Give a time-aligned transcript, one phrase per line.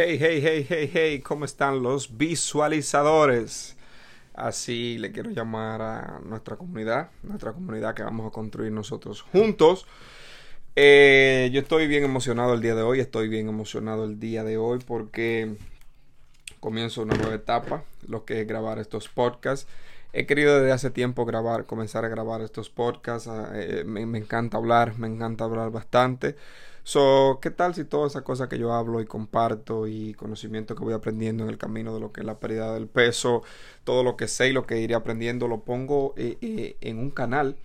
[0.00, 3.76] Hey, hey, hey, hey, hey, ¿cómo están los visualizadores?
[4.32, 9.86] Así le quiero llamar a nuestra comunidad, nuestra comunidad que vamos a construir nosotros juntos.
[10.76, 14.56] Eh, yo estoy bien emocionado el día de hoy, estoy bien emocionado el día de
[14.56, 15.56] hoy porque
[16.60, 19.66] comienzo una nueva etapa, lo que es grabar estos podcasts.
[20.12, 23.28] He querido desde hace tiempo grabar, comenzar a grabar estos podcasts.
[23.28, 26.36] Ah, eh, me, me, encanta hablar, me encanta hablar bastante.
[26.82, 30.82] So, ¿qué tal si toda esa cosa que yo hablo y comparto y conocimiento que
[30.84, 33.42] voy aprendiendo en el camino de lo que es la pérdida del peso,
[33.84, 37.10] todo lo que sé y lo que iré aprendiendo, lo pongo eh, eh, en un
[37.10, 37.56] canal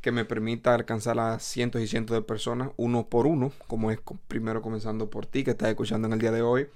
[0.00, 3.98] que me permita alcanzar a cientos y cientos de personas, uno por uno, como es
[4.28, 6.68] primero comenzando por ti que estás escuchando en el día de hoy.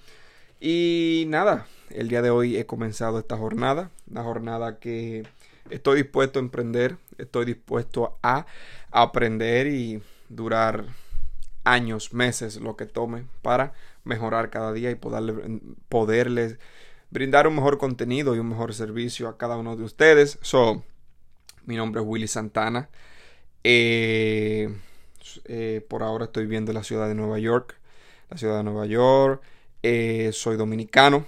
[0.65, 5.25] Y nada, el día de hoy he comenzado esta jornada, una jornada que
[5.71, 8.47] estoy dispuesto a emprender, estoy dispuesto a
[8.93, 10.85] aprender y durar
[11.65, 13.73] años, meses, lo que tome para
[14.05, 16.61] mejorar cada día y poderle, poderles
[17.11, 20.39] brindar un mejor contenido y un mejor servicio a cada uno de ustedes.
[20.43, 20.85] So,
[21.67, 22.89] mi nombre es Willy Santana.
[23.65, 24.73] Eh,
[25.45, 27.81] eh, por ahora estoy viviendo en la ciudad de Nueva York.
[28.31, 29.43] La ciudad de Nueva York.
[29.83, 31.27] Eh, soy dominicano.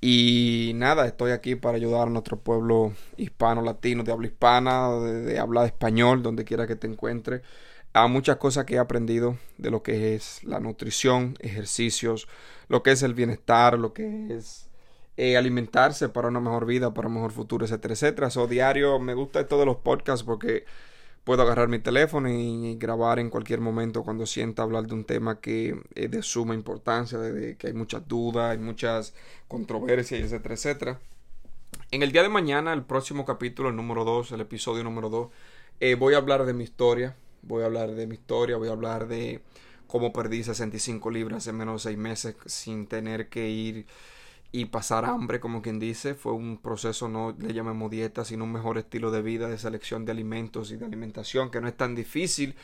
[0.00, 5.38] Y nada, estoy aquí para ayudar a nuestro pueblo hispano, latino, de habla hispana, de,
[5.38, 7.42] habla español, donde quiera que te encuentres,
[7.94, 12.28] a muchas cosas que he aprendido de lo que es la nutrición, ejercicios,
[12.68, 14.68] lo que es el bienestar, lo que es
[15.16, 18.30] eh, alimentarse para una mejor vida, para un mejor futuro, etcétera, etcétera.
[18.30, 20.66] So, diario me gusta esto de los podcasts porque
[21.24, 25.40] puedo agarrar mi teléfono y grabar en cualquier momento cuando sienta hablar de un tema
[25.40, 29.14] que es de suma importancia, de, que hay muchas dudas, hay muchas
[29.48, 31.00] controversias, etcétera, etcétera.
[31.90, 35.28] En el día de mañana, el próximo capítulo, el número 2, el episodio número 2,
[35.80, 38.72] eh, voy a hablar de mi historia, voy a hablar de mi historia, voy a
[38.72, 39.40] hablar de
[39.86, 43.86] cómo perdí 65 libras en menos de 6 meses sin tener que ir
[44.54, 46.14] y pasar hambre, como quien dice.
[46.14, 50.04] Fue un proceso, no le llamemos dieta, sino un mejor estilo de vida, de selección
[50.04, 52.54] de alimentos y de alimentación, que no es tan difícil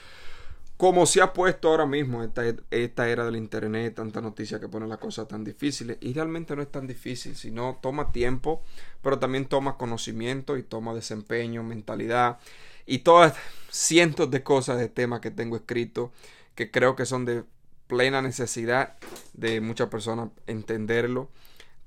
[0.76, 4.86] como se ha puesto ahora mismo esta, esta era del internet, tanta noticia que pone
[4.86, 5.98] las cosas tan difíciles.
[6.00, 8.62] Y realmente no es tan difícil, sino toma tiempo,
[9.02, 12.38] pero también toma conocimiento y toma desempeño, mentalidad
[12.86, 13.34] y todas
[13.68, 16.12] cientos de cosas de temas que tengo escrito
[16.54, 17.42] que creo que son de
[17.88, 18.96] plena necesidad
[19.34, 21.30] de muchas personas entenderlo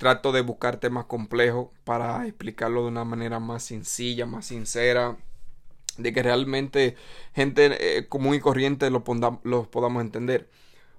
[0.04, 5.16] Trato de buscar temas complejos para explicarlo de una manera más sencilla, más sincera,
[5.98, 6.98] de que realmente
[7.34, 9.06] gente eh, común y corriente lo,
[9.44, 10.50] lo podamos entender.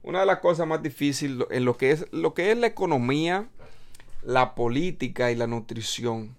[0.02, 3.46] Una de las cosas más difíciles en lo que es lo que es la economía,
[4.22, 6.34] la política y la nutrición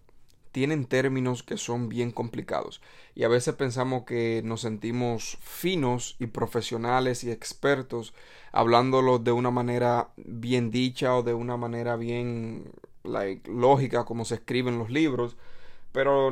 [0.56, 2.82] tienen términos que son bien complicados.
[3.14, 8.14] Y a veces pensamos que nos sentimos finos y profesionales y expertos
[8.54, 12.72] hablándolo de una manera bien dicha o de una manera bien
[13.04, 15.36] like, lógica como se escribe en los libros
[15.96, 16.30] pero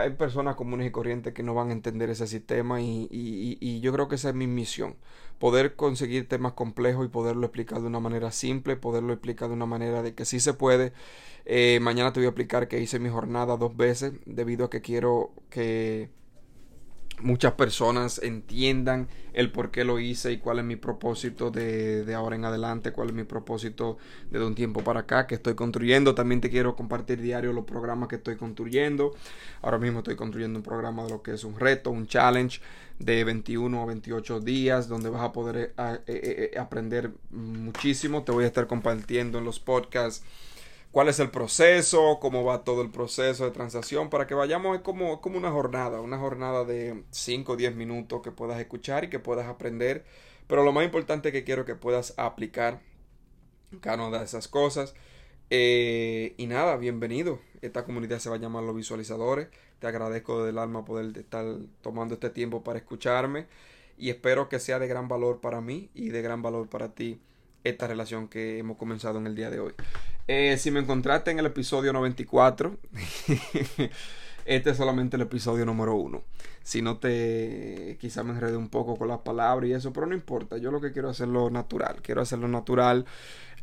[0.00, 3.78] hay personas comunes y corrientes que no van a entender ese sistema y, y, y,
[3.80, 4.96] yo creo que esa es mi misión,
[5.38, 9.66] poder conseguir temas complejos y poderlo explicar de una manera simple, poderlo explicar de una
[9.66, 10.92] manera de que sí se puede.
[11.44, 14.80] Eh, mañana te voy a explicar que hice mi jornada dos veces debido a que
[14.80, 16.10] quiero que
[17.20, 22.14] muchas personas entiendan el por qué lo hice y cuál es mi propósito de, de,
[22.14, 23.98] ahora en adelante, cuál es mi propósito
[24.30, 26.14] de un tiempo para acá que estoy construyendo.
[26.14, 29.14] También te quiero compartir diario los programas que estoy construyendo.
[29.60, 32.60] Ahora mismo estoy construyendo un programa de lo que es un reto, un challenge
[32.98, 38.22] de 21 a 28 días donde vas a poder eh, eh, eh, aprender muchísimo.
[38.22, 40.24] Te voy a estar compartiendo en los podcasts
[40.96, 45.20] cuál es el proceso, cómo va todo el proceso de transacción, para que vayamos como,
[45.20, 49.18] como una jornada, una jornada de 5 o 10 minutos que puedas escuchar y que
[49.18, 50.06] puedas aprender.
[50.46, 52.80] Pero lo más importante que quiero que puedas aplicar
[53.82, 54.94] cada una de esas cosas.
[55.50, 57.40] Eh, y nada, bienvenido.
[57.60, 59.48] Esta comunidad se va a llamar los visualizadores.
[59.80, 61.44] Te agradezco del alma poder estar
[61.82, 63.48] tomando este tiempo para escucharme
[63.98, 67.20] y espero que sea de gran valor para mí y de gran valor para ti
[67.64, 69.74] esta relación que hemos comenzado en el día de hoy.
[70.28, 72.76] Eh, si me encontraste en el episodio 94,
[74.44, 76.24] este es solamente el episodio número uno.
[76.64, 80.14] Si no te, quizá me enredé un poco con las palabras y eso, pero no
[80.14, 80.58] importa.
[80.58, 82.02] Yo lo que quiero es hacerlo natural.
[82.02, 83.06] Quiero hacerlo natural.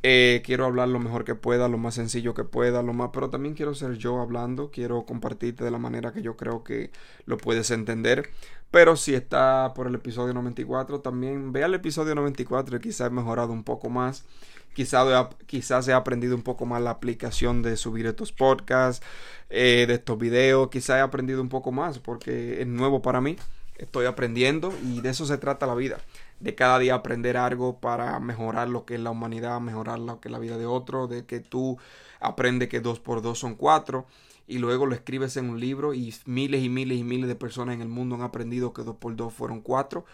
[0.06, 3.30] Eh, quiero hablar lo mejor que pueda, lo más sencillo que pueda, lo más, pero
[3.30, 4.70] también quiero ser yo hablando.
[4.70, 6.92] Quiero compartirte de la manera que yo creo que
[7.26, 8.30] lo puedes entender.
[8.70, 13.10] Pero si está por el episodio 94, también ve al episodio 94 y quizá he
[13.12, 14.26] mejorado un poco más.
[14.74, 19.06] Quizás quizás he aprendido un poco más la aplicación de subir estos podcasts,
[19.50, 20.70] eh, de estos videos.
[20.70, 23.38] Quizás he aprendido un poco más porque es nuevo para mí.
[23.84, 25.98] Estoy aprendiendo y de eso se trata la vida.
[26.40, 30.28] de cada día aprender algo para mejorar lo que es la humanidad, mejorar lo que
[30.28, 31.78] es la vida de otro, de que tú
[32.20, 34.06] aprendes que dos por dos son cuatro
[34.48, 37.76] y luego lo escribes en un libro y miles y miles y miles de personas
[37.76, 40.06] en el mundo han aprendido que dos por dos fueron cuatro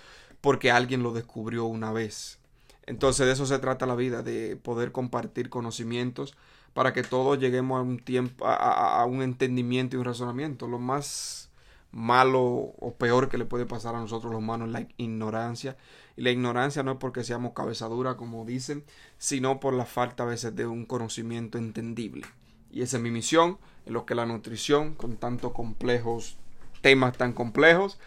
[0.41, 2.39] porque alguien lo descubrió una vez.
[2.85, 6.35] Entonces de eso se trata la vida, de poder compartir conocimientos
[6.73, 10.67] para que todos lleguemos a un tiempo, a, a un entendimiento y un razonamiento.
[10.67, 11.48] Lo más
[11.91, 15.77] malo o peor que le puede pasar a nosotros los humanos la ignorancia.
[16.15, 18.83] Y la ignorancia no es porque seamos cabezadura, como dicen,
[19.17, 22.25] sino por la falta a veces de un conocimiento entendible.
[22.71, 26.37] Y esa es mi misión, en lo que la nutrición, con tantos complejos,
[26.81, 27.99] temas tan complejos.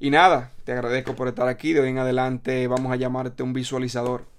[0.00, 1.72] Y nada, te agradezco por estar aquí.
[1.72, 4.31] De hoy en adelante vamos a llamarte un visualizador.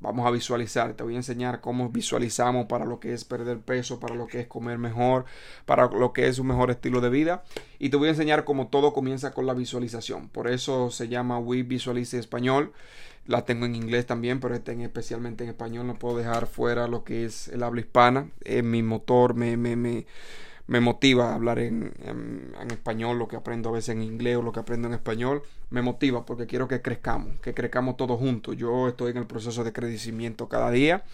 [0.00, 4.00] Vamos a visualizar, te voy a enseñar cómo visualizamos para lo que es perder peso,
[4.00, 5.26] para lo que es comer mejor,
[5.66, 7.44] para lo que es un mejor estilo de vida.
[7.78, 10.28] Y te voy a enseñar cómo todo comienza con la visualización.
[10.28, 12.72] Por eso se llama We Visualize Español.
[13.26, 15.86] La tengo en inglés también, pero está especialmente en español.
[15.86, 18.30] No puedo dejar fuera lo que es el habla hispana.
[18.42, 20.06] Es mi motor, me, me, me
[20.70, 24.42] me motiva a hablar en, en, español, lo que aprendo a veces en inglés o
[24.42, 28.56] lo que aprendo en español, me motiva porque quiero que crezcamos, que crezcamos todos juntos.
[28.56, 31.04] Yo estoy en el proceso de crecimiento cada día,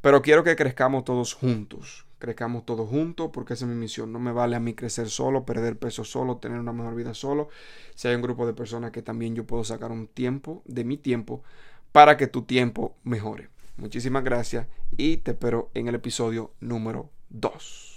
[0.00, 4.12] pero quiero que crezcamos todos juntos, crezcamos todos juntos porque esa es mi misión.
[4.12, 7.48] No me vale a mí crecer solo, perder peso solo, tener una mejor vida solo.
[7.94, 10.96] Si hay un grupo de personas que también yo puedo sacar un tiempo de mi
[10.96, 11.42] tiempo
[11.92, 13.48] para que tu tiempo mejore.
[13.76, 14.66] Muchísimas gracias
[14.96, 17.89] y te espero en el episodio número 2.